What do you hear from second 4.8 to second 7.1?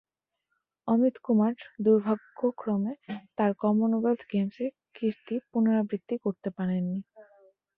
কীর্তি পুনরাবৃত্তি করতে পারেন নি।